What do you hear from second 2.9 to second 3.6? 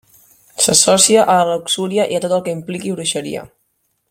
bruixeria.